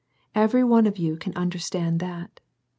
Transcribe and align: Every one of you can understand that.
Every 0.33 0.63
one 0.63 0.87
of 0.87 0.97
you 0.97 1.15
can 1.15 1.31
understand 1.37 1.99
that. 1.99 2.39